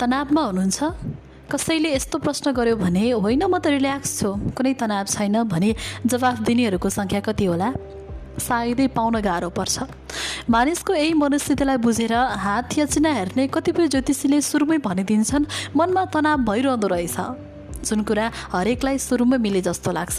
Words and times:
तनावमा 0.00 0.42
हुनुहुन्छ? 0.42 0.80
कसैले 1.52 1.92
यस्तो 1.92 2.18
प्रश्न 2.24 2.52
गर्यो 2.56 2.76
भने 2.80 3.20
होइन 3.20 3.42
म 3.44 3.60
त 3.60 3.68
रिल्याक्स 3.68 4.10
छु। 4.16 4.28
कुनै 4.56 4.72
तनाव 4.80 5.04
छैन 5.12 5.36
भने 5.44 5.76
जवाफ 6.08 6.40
दिनेहरूको 6.48 6.88
सङ्ख्या 6.88 7.20
कति 7.20 7.44
होला? 7.44 7.68
सायदै 8.40 8.86
पाउन 8.96 9.20
गाह्रो 9.20 9.50
पर्छ। 9.52 9.76
मानिसको 10.48 10.94
यही 10.96 11.12
मनस्थितिलाई 11.20 11.76
बुझेर 11.84 12.14
हात 12.16 12.78
या 12.80 12.86
चिना 12.88 13.12
हेर्ने 13.12 13.46
कतिपय 13.52 13.88
ज्योतिषीले 13.92 14.40
सुरुमै 14.40 14.78
भनिदिन्छन् 14.88 15.76
मनमा 15.76 16.04
तनाव 16.08 16.48
भइरहँदो 16.48 16.88
रहेछ 16.96 17.16
जुन 17.84 18.00
कुरा 18.08 18.24
हरेकलाई 18.56 18.96
सुरुमै 19.04 19.36
मिले 19.36 19.60
जस्तो 19.68 19.92
लाग्छ। 19.92 20.18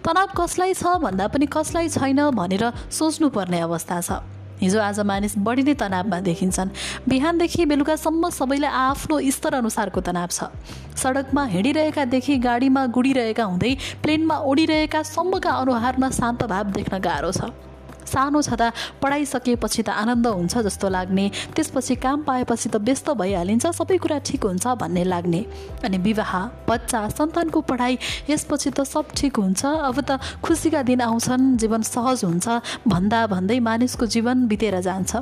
तनाव 0.00 0.28
कसलाई 0.32 0.72
छ 0.72 0.96
भन्दा 0.96 1.28
पनि 1.28 1.46
कसलाई 1.52 1.92
छैन 1.92 2.32
भनेर 2.32 2.64
सोच्नुपर्ने 2.88 3.60
अवस्था 3.68 4.00
छ। 4.00 4.39
हिजो 4.60 4.80
आज 4.80 5.00
मानिस 5.00 5.34
बढी 5.38 5.62
नै 5.62 5.74
तनावमा 5.74 6.20
देखिन्छन्। 6.20 6.70
बिहानदेखि 7.08 7.64
बेलुकासम्म 7.64 8.28
सबैलाई 8.28 8.70
आफ्नो 8.70 9.20
स्तर 9.30 9.54
अनुसारको 9.54 10.00
तनाव 10.00 10.28
छ। 10.28 10.52
सडकमा 10.96 11.44
हिँडिरहेकादेखि 11.54 12.36
गाडीमा 12.38 12.86
गुडिरहेका 12.92 13.44
हुँदै 13.44 13.72
प्लेनमा 14.02 14.36
उडिरहेका 14.44 15.02
सम्मका 15.06 15.50
अनुहारमा 15.50 16.10
शान्त 16.10 16.44
भाव 16.44 16.64
देख्न 16.76 16.98
गाह्रो 17.00 17.32
छ। 17.32 17.69
सानो 18.10 18.42
छँदा 18.42 18.68
पढाइसकेपछि 19.02 19.82
त 19.82 19.88
आनन्द 19.94 20.26
हुन्छ 20.26 20.58
जस्तो 20.66 20.88
लाग्ने। 20.88 21.26
त्यसपछि 21.56 21.94
काम 21.96 22.22
पाएपछि 22.22 22.68
त 22.68 22.76
व्यस्त 22.82 23.10
भइहालिन्छ 23.16 23.66
सबै 23.70 23.98
कुरा 23.98 24.18
ठिक 24.26 24.44
हुन्छ 24.44 24.66
भन्ने 24.82 25.04
लाग्ने। 25.04 25.40
अनि 25.84 25.98
विवाह 25.98 26.32
बच्चा 26.68 27.00
सन्तानको 27.08 27.60
पढाइ 27.70 27.98
यसपछि 28.30 28.70
त 28.70 28.82
सब 28.84 29.14
ठिक 29.16 29.36
हुन्छ। 29.36 29.62
अब 29.64 30.00
त 30.00 30.20
खुसीका 30.42 30.82
दिन 30.82 31.00
आउँछन् 31.00 31.56
जीवन 31.58 31.82
सहज 31.82 32.24
हुन्छ 32.24 32.48
भन्दा 32.88 33.26
भन्दै 33.26 33.58
मानिसको 33.60 34.06
जीवन 34.06 34.46
बितेर 34.48 34.80
जान्छ। 34.80 35.16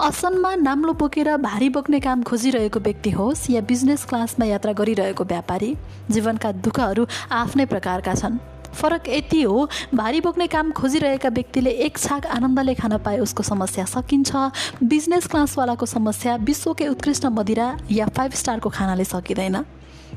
असनमा 0.00 0.54
नाम्लो 0.56 0.92
बोकेर 0.98 1.36
भारी 1.38 1.68
बोक्ने 1.70 2.00
काम 2.00 2.22
खोजिरहेको 2.22 2.80
व्यक्ति 2.80 3.10
होस् 3.10 3.50
या 3.50 3.60
बिजनेस 3.62 4.04
क्लासमा 4.04 4.46
यात्रा 4.46 4.72
गरिरहेको 4.72 5.24
व्यापारी 5.24 5.70
जीवनका 6.10 6.50
दुःखहरू 6.58 7.06
आफ्नै 7.30 7.66
प्रकारका 7.66 8.14
छन्। 8.14 8.53
फरक 8.74 9.08
यति 9.08 9.42
हो 9.42 9.68
भारी 9.94 10.20
बोक्ने 10.20 10.46
काम 10.46 10.70
खोजिरहेका 10.72 11.28
व्यक्तिले 11.28 11.70
एक 11.70 11.98
छाक 11.98 12.26
आनन्दले 12.26 12.74
खान 12.74 12.98
पाए 12.98 13.18
उसको 13.18 13.42
समस्या 13.42 13.84
सकिन्छ। 13.84 14.30
बिजनेस 14.82 15.26
क्लासवालाको 15.26 15.86
समस्या 15.86 16.36
विश्वकै 16.42 16.86
उत्कृष्ट 16.88 17.26
मदिरा 17.26 17.68
या 17.90 18.06
फाइभ 18.06 18.32
स्टारको 18.34 18.68
खानाले 18.70 19.04
सकिँदैन। 19.04 19.56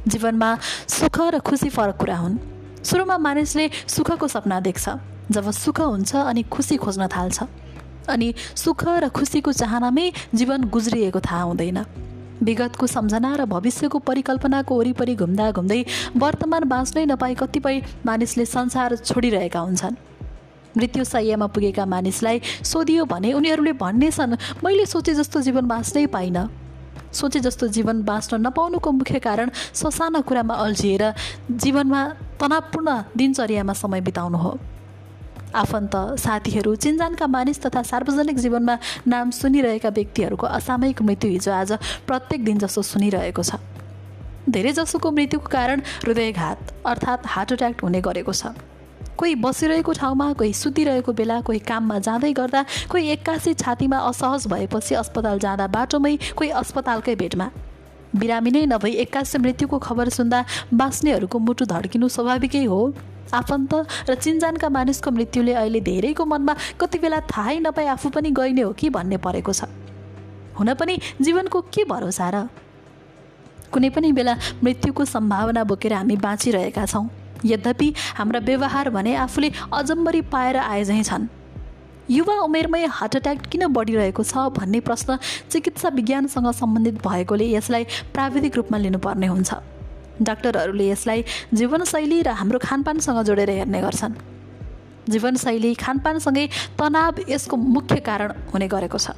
जीवनमा 0.07 0.49
सुख 0.87 1.17
र 1.21 1.39
खुसी 1.39 1.69
फरक 1.69 1.97
कुरा 1.97 2.17
हुन्। 2.17 2.37
सुरुमा 2.83 3.17
मानिसले 3.17 3.69
सुखको 3.87 4.27
सपना 4.27 4.59
देख्छ। 4.59 4.89
जब 5.31 5.51
सुख 5.51 5.79
हुन्छ 5.81 6.15
अनि 6.15 6.43
खुसी 6.43 6.77
खोज्न 6.77 7.07
थाल्छ। 7.07 7.43
अनि 8.09 8.33
सुख 8.55 8.83
र 8.87 9.09
खुसीको 9.09 9.51
चाहनामै 9.51 10.11
जीवन 10.35 10.63
गुज्रिएको 10.63 11.19
थाहा 11.19 11.43
हुँदैन। 11.43 11.79
विगतको 12.43 12.87
सम्झना 12.87 13.35
र 13.35 13.45
भविष्यको 13.45 13.99
परिकल्पनाको 13.99 14.77
वरिपरि 14.79 15.15
घुम्दा 15.15 15.51
घुम्दै 15.51 15.83
वर्तमान 16.17 16.63
बाँच्नै 16.63 17.05
नपाई 17.05 17.35
कतिपय 17.35 17.81
मानिसले 18.05 18.45
संसार 18.45 18.95
छोडिरहेका 18.97 19.59
हुन्छन्। 19.59 19.95
मृत्यु 20.77 21.03
सयमा 21.03 21.47
पुगेका 21.47 21.85
मानिसलाई 21.85 22.41
सोधियो 22.63 23.05
भने 23.05 23.33
उनीहरूले 23.33 23.73
भन्नेछन् 23.73 24.35
मैले 24.63 24.85
सोचे 24.85 25.13
जस्तो 25.13 25.41
जीवन 25.41 25.65
बाँच्नै 25.67 26.05
पाइनँ। 26.07 26.47
सोचे 27.13 27.39
जस्तो 27.39 27.67
जीवन 27.67 28.03
बाँच्न 28.03 28.35
नपाउनुको 28.47 28.91
मुख्य 28.91 29.19
कारण 29.19 29.49
ससाना 29.73 30.21
कुरामा 30.21 30.53
अल्झिएर 30.53 31.03
जीवनमा 31.51 32.01
तनावपूर्ण 32.39 32.89
दिनचर्यामा 33.17 33.73
समय 33.73 34.01
बिताउनु 34.01 34.37
हो। 34.37 34.57
आफन्त 35.57 35.95
साथीहरू 36.19 36.75
चिन्जानका 36.77 37.27
मानिस 37.27 37.63
तथा 37.65 37.81
सार्वजनिक 37.83 38.37
जीवनमा 38.37 38.75
नाम 39.07 39.31
सुनिरहेका 39.33 39.89
व्यक्तिहरूको 39.89 40.47
असामयिक 40.57 41.01
मृत्यु 41.01 41.29
हिजो 41.31 41.51
आज 41.51 41.71
प्रत्येक 42.07 42.43
दिन 42.45 42.57
जसो 42.59 42.81
सुनिरहेको 42.83 43.43
छ। 43.43 43.59
धेरैजसोको 44.47 45.11
मृत्युको 45.11 45.49
कारण 45.51 45.81
हृदयघात 46.05 46.59
अर्थात् 46.85 47.27
हार्ट 47.27 47.51
एट्याक 47.51 47.81
हुने 47.83 48.01
गरेको 48.01 48.33
छ। 48.33 48.55
कोही 49.17 49.35
बसिरहेको 49.35 49.91
ठाउँमा 49.91 50.31
कोही 50.39 50.53
सुतिरहेको 50.53 51.11
बेला 51.11 51.39
कोही 51.41 51.59
काममा 51.59 51.97
जाँदै 51.99 52.31
गर्दा 52.37 52.61
कोही 52.89 53.09
एक्कासी 53.11 53.53
छातीमा 53.53 53.97
असहज 54.09 54.47
भएपछि 54.47 54.95
अस्पताल 54.95 55.39
जाँदा 55.39 55.67
बाटोमै 55.67 56.15
कोही 56.37 56.49
अस्पतालकै 56.61 57.15
भेटमा 57.17 57.47
बिरामी 58.15 58.51
नै 58.51 58.65
नभई 58.65 58.91
एक्कासी 59.03 59.37
मृत्युको 59.37 59.77
खबर 59.79 60.09
सुन्दा 60.15 60.39
बाँच्नेहरूको 60.73 61.39
मुटु 61.39 61.65
धड्किनु 61.65 62.07
स्वाभाविकै 62.07 62.63
हो। 62.65 62.81
आफन्त 63.33 63.73
र 64.09 64.15
चिन्जानका 64.15 64.69
मानिसको 64.69 65.11
मृत्युले 65.11 65.53
अहिले 65.53 65.79
धेरैको 65.81 66.25
मनमा 66.25 66.55
कति 66.79 66.97
बेला 66.99 67.19
थाहै 67.27 67.59
नपाई 67.59 67.85
आफू 67.85 68.09
पनि 68.09 68.31
गइने 68.31 68.61
हो 68.61 68.71
कि 68.73 68.89
भन्ने 68.89 69.17
परेको 69.17 69.53
छ। 69.53 69.63
हुन 70.59 70.73
पनि 70.73 70.97
जीवनको 71.21 71.61
के 71.61 71.83
भरोसा 71.83 72.29
र? 72.29 72.47
कुनै 73.71 73.89
पनि 73.89 74.11
बेला 74.11 74.35
मृत्युको 74.63 75.05
सम्भावना 75.05 75.63
बोकेर 75.63 75.93
हामी 75.93 76.15
बाँचिरहेका 76.17 76.85
छौँ। 76.85 77.09
यद्यपि 77.45 77.93
हाम्रा 78.17 78.39
व्यवहार 78.39 78.89
भने 78.89 79.15
आफूले 79.15 79.51
अजम्बरी 79.73 80.21
पाएर 80.33 80.57
आए 80.57 80.83
झैँ 80.83 81.03
छन्। 81.03 81.27
युवा 82.09 82.35
उमेरमै 82.41 82.85
हार्ट 82.87 83.15
एट्याक 83.15 83.45
किन 83.51 83.67
बढिरहेको 83.67 84.23
छ 84.23 84.49
भन्ने 84.55 84.79
प्रश्न 84.79 85.17
चिकित्सा 85.51 85.89
विज्ञानसँग 85.89 86.51
सम्बन्धित 86.55 86.95
भएकोले 87.03 87.45
यसलाई 87.51 87.83
प्राविधिक 88.15 88.55
रूपमा 88.55 88.77
लिनुपर्ने 88.77 89.27
हुन्छ। 89.27 89.76
डाक्टरहरूले 90.21 90.85
यसलाई 90.89 91.23
जीवनशैली 91.53 92.21
र 92.21 92.29
हाम्रो 92.39 92.59
खानपानसँग 92.59 93.21
जोडेर 93.23 93.49
हेर्ने 93.49 93.81
गर्छन्। 93.81 94.13
जीवनशैली 95.09 95.73
खानपानसँगै 95.75 96.45
तनाव 96.79 97.29
यसको 97.29 97.55
मुख्य 97.57 97.99
कारण 98.01 98.31
हुने 98.53 98.67
गरेको 98.67 98.97
छ। 98.97 99.11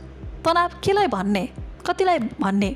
तनाव 0.45 0.69
केलाई 0.83 1.07
भन्ने? 1.07 1.43
कतिलाई 1.87 2.19
भन्ने? 2.39 2.71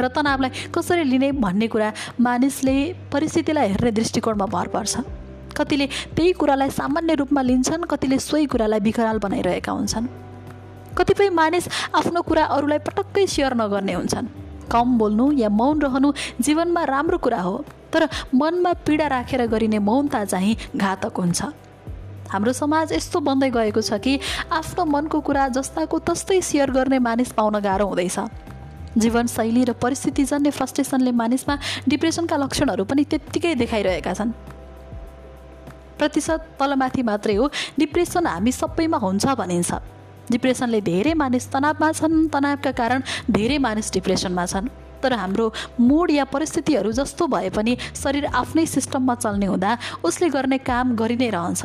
र 0.00 0.08
तनावलाई 0.08 0.70
कसरी 0.74 1.04
लिने 1.04 1.32
भन्ने 1.32 1.66
कुरा 1.68 1.92
मानिसले 2.20 2.76
परिस्थितिलाई 3.12 3.68
हेर्ने 3.68 3.90
दृष्टिकोणमा 3.92 4.46
भर 4.46 4.68
पर्छ। 4.68 4.94
कतिले 5.58 5.86
त्यही 6.14 6.32
कुरालाई 6.32 6.70
सामान्य 6.70 7.14
रूपमा 7.14 7.42
लिन्छन् 7.42 7.84
कतिले 7.90 8.18
सोही 8.18 8.46
कुरालाई 8.46 8.80
विकराल 8.80 9.18
बनाइरहेका 9.18 9.72
हुन्छन्। 9.72 10.06
कतिपय 10.94 11.30
मानिस 11.30 11.68
आफ्नो 11.94 12.22
कुरा 12.22 12.44
अरूलाई 12.46 12.78
पटक्कै 12.78 13.26
सेयर 13.26 13.54
नगर्ने 13.54 13.92
हुन्छन्। 13.92 14.26
कम 14.70 14.98
बोल्नु 14.98 15.30
या 15.32 15.48
मौन 15.50 15.80
रहनु 15.82 16.12
जीवनमा 16.40 16.84
राम्रो 16.84 17.18
कुरा 17.18 17.40
हो 17.40 17.64
तर 17.92 18.08
मनमा 18.34 18.72
पीडा 18.86 19.06
राखेर 19.06 19.46
गरिने 19.46 19.78
मौनता 19.78 20.24
चाहिँ 20.24 20.56
घातक 20.76 21.16
हुन्छ। 21.16 21.42
हाम्रो 22.28 22.52
समाज 22.52 22.92
यस्तो 22.92 23.20
बन्दै 23.20 23.50
गएको 23.50 23.80
छ 23.80 23.96
कि 24.04 24.18
आफ्नो 24.52 24.84
मनको 24.84 25.20
कुरा 25.20 25.48
जस्ताको 25.56 25.98
तस्तै 26.04 26.40
सेयर 26.40 26.70
गर्ने 26.70 26.98
मानिस 26.98 27.32
पाउन 27.32 27.58
गाह्रो 27.64 27.86
हुँदैछ। 27.88 28.18
जीवनशैली 28.98 29.64
र 29.64 29.72
परिस्थितिजन्य 29.72 30.50
फ्रस्ट्रेसनले 30.50 31.12
मानिसमा 31.12 31.54
डिप्रेसनका 31.88 32.36
लक्षणहरू 32.36 32.84
पनि 32.84 33.04
त्यत्तिकै 33.04 33.54
देखाइरहेका 33.54 34.12
छन्। 34.14 34.32
प्रतिशत 35.98 36.40
तलमाथि 36.60 37.02
मात्रै 37.02 37.34
हो 37.34 37.48
डिप्रेसन 37.78 38.26
हामी 38.26 38.52
सबैमा 38.52 38.98
हुन्छ 38.98 39.26
भनिन्छ। 39.40 39.70
डिप्रेसनले 40.30 40.80
धेरै 40.80 41.14
मानिस 41.14 41.46
तनावमा 41.52 41.88
छन्। 41.92 42.28
तनावका 42.28 42.72
कारण 42.72 43.00
धेरै 43.30 43.58
मानिस 43.58 43.92
डिप्रेसनमा 43.92 44.46
छन्। 44.46 44.68
तर 45.02 45.12
हाम्रो 45.14 45.52
मुड 45.80 46.10
या 46.10 46.24
परिस्थितिहरू 46.26 46.92
जस्तो 46.92 47.26
भए 47.26 47.50
पनि 47.54 47.76
शरीर 47.94 48.24
आफ्नै 48.34 48.66
सिस्टममा 48.66 49.14
चल्ने 49.14 49.46
हुँदा 49.46 49.70
उसले 50.04 50.28
गर्ने 50.28 50.58
काम 50.58 50.96
गरि 50.96 51.16
नै 51.16 51.30
रहन्छ। 51.30 51.62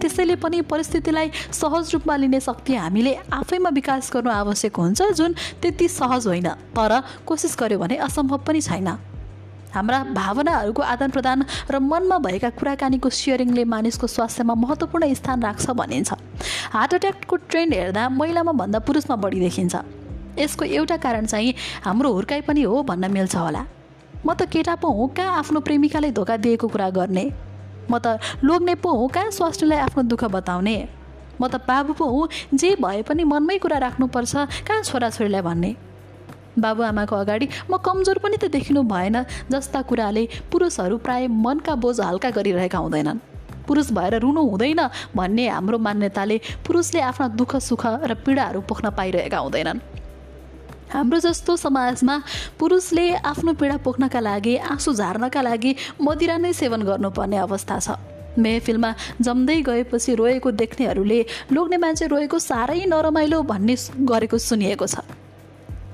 त्यसैले 0.00 0.36
पनि 0.40 0.60
परिस्थितिलाई 0.64 1.28
सहज 1.52 1.92
रूपमा 1.92 2.16
लिने 2.16 2.40
शक्ति 2.40 2.74
हामीले 2.74 3.12
आफैमा 3.36 3.70
विकास 3.70 4.10
गर्नु 4.14 4.30
आवश्यक 4.32 4.76
हुन्छ 4.76 5.00
जुन 5.12 5.34
त्यति 5.60 5.88
सहज 5.88 6.26
होइन। 6.26 6.48
तर 6.72 6.92
कोसिस 7.28 7.56
गर्यो 7.60 7.78
भने 7.78 7.96
असम्भव 8.08 8.38
पनि 8.48 8.60
छैन। 8.64 8.88
हाम्रा 9.76 9.98
भावनाहरूको 10.16 10.82
आदान 10.82 11.10
प्रदान 11.10 11.44
र 11.70 11.78
मनमा 11.78 12.18
भएका 12.18 12.50
कुराकानीको 12.56 13.08
सेयरिङले 13.12 13.64
मानिसको 13.64 14.06
स्वास्थ्यमा 14.06 14.54
महत्त्वपूर्ण 14.56 15.12
स्थान 15.14 15.42
राख्छ 15.42 15.70
भनिन्छ। 15.70 16.10
हार्ट 16.72 16.92
एट्याकको 16.94 17.36
ट्रेन्ड 17.50 17.74
हेर्दा 17.74 18.08
महिलामा 18.08 18.52
भन्दा 18.52 18.78
पुरुषमा 18.78 19.16
बढी 19.16 19.40
देखिन्छ। 19.40 19.76
यसको 20.38 20.64
एउटा 20.64 20.96
कारण 20.96 21.26
चाहिँ 21.26 21.54
हाम्रो 21.84 22.12
हुर्काइ 22.12 22.40
पनि 22.46 22.62
हो 22.62 22.82
भन्न 22.86 23.10
मिल्छ 23.10 23.36
होला। 23.36 23.64
म 24.26 24.34
त 24.34 24.46
केटा 24.46 24.74
पो 24.78 24.88
हुँ 24.88 25.08
कहाँ 25.10 25.38
आफ्नो 25.38 25.60
प्रेमिकालाई 25.66 26.10
धोका 26.14 26.36
दिएको 26.36 26.68
कुरा 26.68 26.90
गर्ने? 26.90 27.24
म 27.90 27.98
त 27.98 28.18
लोग्ने 28.44 28.74
पो 28.78 28.90
हुँ 28.94 29.08
कहाँ 29.10 29.30
स्वास्थ्यलाई 29.30 29.78
आफ्नो 29.78 30.02
दुःख 30.06 30.24
बताउने? 30.30 30.76
म 31.40 31.48
त 31.48 31.58
बाबु 31.66 31.92
पो 31.98 32.06
हुँ 32.06 32.28
जे 32.54 32.76
भए 32.78 33.02
पनि 33.02 33.24
मनमै 33.24 33.58
कुरा 33.58 33.78
राख्नुपर्छ 33.90 34.34
कहाँ 34.62 34.82
छोराछोरीलाई 34.82 35.42
भन्ने? 35.42 35.74
बाबुआमाको 36.58 37.16
अगाडि 37.16 37.48
म 37.70 37.76
कमजोर 37.82 38.18
पनि 38.22 38.36
त 38.36 38.46
देखिनु 38.46 38.82
भएन 38.86 39.24
जस्ता 39.50 39.82
कुराले 39.82 40.28
पुरुषहरू 40.52 40.98
प्राय 41.02 41.26
मनका 41.26 41.74
बोझ 41.74 41.98
हल्का 42.00 42.30
गरिरहेका 42.30 42.78
हुँदैनन्। 42.78 43.29
पुरुष 43.70 43.90
भएर 43.94 44.18
रुनु 44.26 44.42
हुँदैन 44.50 44.82
भन्ने 45.14 45.48
हाम्रो 45.48 45.78
मान्यताले 45.78 46.40
पुरुषले 46.66 47.00
आफ्ना 47.06 47.28
दुःख 47.38 47.56
सुख 47.62 47.86
र 47.86 48.14
पीडाहरू 48.26 48.60
पोख्न 48.66 48.90
पाइरहेका 48.98 49.38
हुँदैनन्। 49.38 49.80
हाम्रो 50.90 51.18
जस्तो 51.22 51.56
समाजमा 51.56 52.14
पुरुषले 52.58 53.04
आफ्नो 53.22 53.52
पीडा 53.54 53.76
पोख्नका 53.86 54.20
लागि 54.20 54.56
आँसु 54.74 54.92
झार्नका 54.92 55.40
लागि 55.40 55.74
मदिरा 56.02 56.36
नै 56.42 56.52
सेवन 56.52 56.82
गर्नुपर्ने 56.82 57.36
अवस्था 57.38 57.78
छ। 57.78 57.88
मेहफिलमा 58.38 58.90
जम्दै 59.22 59.60
गएपछि 59.62 60.14
रोएको 60.14 60.50
देख्नेहरूले 60.50 61.20
लोग्ने 61.52 61.76
मान्छे 61.78 62.06
रोएको 62.06 62.38
साह्रै 62.40 62.84
नरमाइलो 62.90 63.42
भन्ने 63.42 63.74
गरेको 64.02 64.38
सुनिएको 64.38 64.86
छ। 64.86 65.06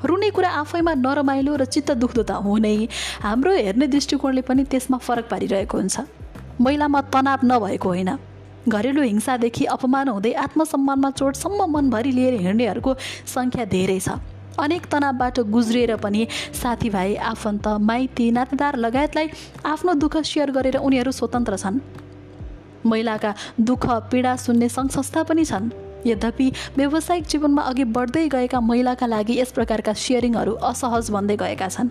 रुने 0.05 0.31
कुरा 0.31 0.49
आफैमा 0.64 0.93
नरमाइलो 0.96 1.52
र 1.56 1.64
चित्त 1.64 1.90
दुख्दो 2.00 2.22
त 2.22 2.40
हो 2.40 2.56
नै 2.56 2.88
हाम्रो 3.20 3.52
हेर्ने 3.52 3.87
दृष्टिकोणले 3.93 4.43
पनि 4.49 4.64
त्यसमा 4.64 4.99
फरक 4.99 5.29
पारिरहेको 5.29 5.76
हुन्छ। 5.76 5.96
महिलामा 6.61 7.00
तनाव 7.12 7.41
नभएको 7.44 7.88
होइन। 7.88 8.11
घरेलु 8.69 9.03
हिंसादेखि 9.03 9.64
अपमान 9.67 10.08
हुँदै 10.08 10.32
आत्मसम्मानमा 10.35 11.11
चोटसम्म 11.11 11.70
मनभरि 11.70 12.11
लिएर 12.11 12.35
हिँड्नेहरूको 12.41 12.94
सङ्ख्या 13.26 13.64
धेरै 13.64 13.99
छ। 14.00 14.19
अनेक 14.58 14.87
तनावबाट 14.93 15.41
गुज्रिएर 15.53 15.97
पनि 15.97 16.26
साथीभाइ 16.62 17.14
आफन्त 17.31 17.67
माइती 17.81 18.31
नातेदार 18.31 18.76
लगायतलाई 18.76 19.29
आफ्नो 19.64 19.94
दुःख 19.94 20.17
सेयर 20.25 20.50
गरेर 20.50 20.76
उनीहरू 20.79 21.12
स्वतन्त्र 21.12 21.56
छन्। 21.56 21.79
महिलाका 22.87 23.35
दुःख 23.61 23.85
पीडा 24.11 24.35
सुन्ने 24.37 24.69
सङ्घ 24.69 24.91
संस्था 24.91 25.23
पनि 25.23 25.44
छन्। 25.44 25.70
यद्यपि 26.06 26.47
व्यावसायिक 26.76 27.25
जीवनमा 27.26 27.62
अघि 27.62 27.85
बढ्दै 27.85 28.26
गएका 28.29 28.61
महिलाका 28.61 29.06
लागि 29.06 29.38
यस 29.41 29.53
प्रकारका 29.53 29.93
सेयरिङहरू 29.93 30.53
असहज 30.64 31.11
बन्दै 31.11 31.37
गएका 31.37 31.69
छन्। 31.69 31.88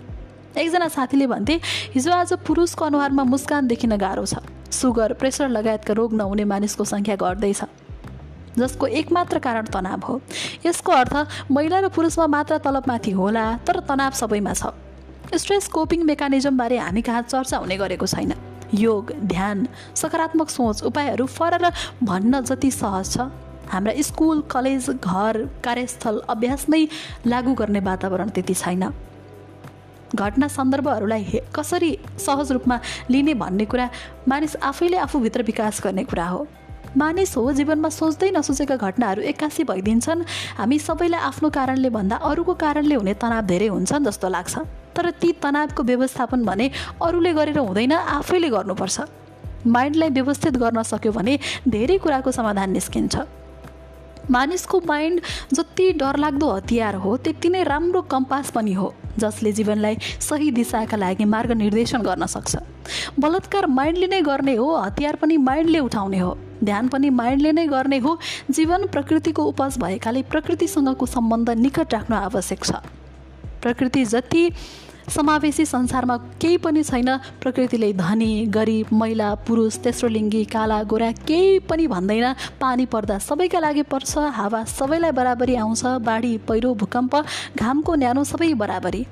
एकजना 0.57 0.87
साथीले 0.87 1.27
भन्थे 1.27 1.55
हिजो 1.93 2.11
आज 2.11 2.33
पुरुषको 2.47 2.85
अनुहारमा 2.85 3.23
मुस्कान 3.23 3.67
देखिन 3.67 3.95
गाह्रो 3.97 4.25
छ। 4.25 4.39
सुगर 4.75 5.13
प्रेसर 5.13 5.49
लगायतका 5.49 5.93
रोग 5.93 6.13
नहुने 6.13 6.43
मानिसको 6.45 6.83
सङ्ख्या 6.85 7.15
घट्दैछ। 7.15 7.61
जसको 8.57 8.87
एकमात्र 8.89 9.39
कारण 9.39 9.65
तनाव 9.67 10.01
हो। 10.07 10.21
यसको 10.65 10.91
अर्थ 10.91 11.15
महिला 11.51 11.79
र 11.79 11.87
पुरुषमा 11.91 12.27
मात्र 12.27 12.57
तलबमाथि 12.63 13.11
होला 13.11 13.45
तर 13.67 13.79
तनाव 13.83 14.11
सबैमा 14.15 14.53
छ। 14.53 14.71
स्ट्रेस 15.35 15.67
कोपिङ 15.67 16.03
मेकानिजमबारे 16.05 16.77
हामी 16.77 17.01
कहाँ 17.01 17.21
चर्चा 17.23 17.57
हुने 17.57 17.77
गरेको 17.77 18.07
छैन। 18.07 18.33
योग 18.73 19.11
ध्यान 19.25 19.67
सकारात्मक 19.95 20.49
सोच 20.49 20.83
उपायहरू 20.83 21.25
फर 21.27 21.71
भन्न 22.03 22.41
जति 22.41 22.71
सहज 22.71 23.11
छ। 23.11 23.27
हाम्रा 23.67 23.93
स्कुल 23.99 24.41
कलेज 24.51 24.89
घर 25.01 25.33
कार्यस्थल 25.63 26.21
अभ्यासमै 26.29 26.81
लागू 27.27 27.53
गर्ने 27.53 27.79
वातावरण 27.81 28.29
त्यति 28.29 28.53
छैन। 28.53 28.83
घटना 30.15 30.47
सन्दर्भहरूलाई 30.47 31.41
कसरी 31.55 31.97
सहज 32.17 32.51
रूपमा 32.51 32.79
लिने 33.09 33.33
भन्ने 33.33 33.65
कुरा 33.65 33.89
मानिस 34.27 34.55
आफैले 34.63 34.97
आफूभित्र 34.97 35.43
विकास 35.43 35.81
गर्ने 35.83 36.03
कुरा 36.03 36.27
हो। 36.27 36.47
मानिस 36.97 37.35
हो 37.37 37.51
जीवनमा 37.51 37.89
सोच्दै 37.89 38.29
नसोचेका 38.31 38.75
घटनाहरू 38.77 39.21
एक्कासी 39.21 39.63
भइदिन्छन्। 39.63 40.23
हामी 40.57 40.79
सबैलाई 40.79 41.19
आफ्नो 41.21 41.49
कारणले 41.49 41.89
भन्दा 41.89 42.15
अरूको 42.23 42.53
कारणले 42.55 42.95
हुने 42.95 43.13
तनाव 43.13 43.45
धेरै 43.45 43.67
हुन्छन् 43.67 44.05
जस्तो 44.05 44.29
लाग्छ। 44.29 44.55
तर 44.95 45.09
ती 45.11 45.31
तनावको 45.43 45.83
व्यवस्थापन 45.83 46.45
भने 46.45 46.69
अरूले 47.03 47.33
गरेर 47.33 47.59
हुँदैन 47.59 47.91
आफैले 47.91 48.49
गर्नुपर्छ। 48.49 48.97
माइन्डलाई 49.67 50.09
व्यवस्थित 50.09 50.55
गर्न 50.55 50.83
सक्यो 50.83 51.11
भने 51.11 51.39
धेरै 51.67 51.97
कुराको 51.97 52.31
समाधान 52.31 52.71
निस्किन्छ। 52.71 53.15
मानिसको 54.31 54.81
माइन्ड 54.87 55.21
जति 55.53 55.91
डरलाग्दो 55.99 56.47
हतियार 56.51 56.95
हो 56.95 57.17
त्यति 57.17 57.49
नै 57.49 57.63
राम्रो 57.63 58.01
कम्पास 58.01 58.51
पनि 58.51 58.73
हो। 58.73 58.93
जसले 59.19 59.51
जीवनलाई 59.51 59.97
सही 60.19 60.51
दिशाका 60.51 60.97
लागि 60.97 61.25
मार्ग 61.25 61.51
निर्देशन 61.51 62.01
गर्न 62.01 62.25
सक्छ। 62.25 62.55
बलात्कार 63.19 63.65
माइन्डले 63.67 64.07
नै 64.07 64.21
गर्ने 64.21 64.55
हो 64.55 64.75
हतियार 64.75 65.15
पनि 65.15 65.37
माइन्डले 65.37 65.79
उठाउने 65.79 66.19
हो। 66.19 66.37
ध्यान 66.63 66.87
पनि 66.87 67.09
माइन्डले 67.09 67.51
नै 67.51 67.65
गर्ने 67.67 67.97
हो। 67.97 68.17
जीवन 68.51 68.85
प्रकृतिको 68.87 69.43
उपज 69.43 69.77
भएकाले 69.79 70.21
प्रकृतिसँगको 70.23 71.05
सम्बन्ध 71.05 71.49
निकट 71.49 71.93
राख्न 71.93 72.13
आवश्यक 72.13 72.63
छ। 72.63 72.71
प्रकृति 73.65 74.03
जति 74.05 74.51
समावेशी 75.09 75.65
संसारमा 75.65 76.15
केही 76.41 76.57
पनि 76.57 76.83
छैन 76.83 77.09
प्रकृतिले 77.41 77.91
धनी 77.93 78.45
गरिब 78.53 78.87
महिला 78.93 79.33
पुरुष 79.41 79.77
तेस्रो 79.83 80.09
लिङ्गी 80.09 80.43
काला 80.45 80.81
गोरा 80.83 81.11
केही 81.25 81.59
पनि 81.65 81.87
भन्दैन। 81.87 82.33
पानी 82.61 82.85
पर्दा 82.85 83.17
सबैका 83.19 83.59
लागि 83.59 83.81
पर्छ 83.89 84.17
हावा 84.37 84.63
सबैलाई 84.69 85.11
बराबरी 85.17 85.55
आउँछ 85.55 85.85
बाढी 86.05 86.37
पहिरो 86.45 86.73
भूकम्प 86.77 87.15
घामको 87.57 87.95
न्यानो 87.95 88.23
सबै 88.23 88.53
बराबरी। 88.53 89.05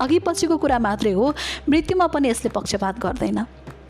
अघि 0.00 0.18
पछिको 0.24 0.56
कुरा 0.56 0.78
मात्रै 0.78 1.12
हो 1.12 1.32
मृत्युमा 1.68 2.06
पनि 2.06 2.28
यसले 2.28 2.48
पक्षपात 2.56 2.98
गर्दैन। 2.98 3.44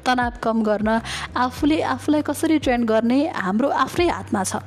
तनाव 0.06 0.32
कम 0.42 0.62
गर्न 0.62 0.88
आफूले 1.36 1.80
आफूलाई 1.94 2.22
कसरी 2.22 2.58
ट्रेन 2.58 2.84
गर्ने 2.90 3.20
हाम्रो 3.34 3.68
आफ्नै 3.86 4.08
हातमा 4.08 4.42
छ। 4.44 4.62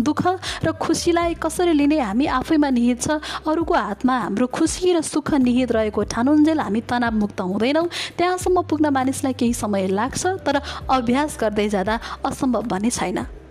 दुःख 0.00 0.22
र 0.64 0.72
खुसीलाई 0.72 1.34
कसरी 1.34 1.72
लिने 1.72 1.98
हामी 2.00 2.26
आफैमा 2.26 2.70
निहित 2.70 3.00
छ? 3.02 3.20
अरूको 3.44 3.74
हातमा 3.74 4.18
हाम्रो 4.18 4.46
खुसी 4.46 4.92
र 4.92 5.00
सुख 5.02 5.34
निहित 5.34 5.72
रहेको 5.72 6.02
ठानुन्जेल 6.08 6.60
हामी 6.60 6.80
तनावमुक्त 6.80 7.40
हुँदैनौँ। 7.40 7.86
त्यहाँसम्म 8.16 8.62
पुग्न 8.62 8.88
मानिसलाई 8.88 9.32
केही 9.32 9.52
समय 9.52 9.86
लाग्छ 9.92 10.26
तर 10.46 10.60
अभ्यास 10.88 11.38
गर्दै 11.40 11.68
जाँदा 11.68 12.00
असम्भव 12.24 12.62
भने 12.62 12.90
छैन। 12.90 13.41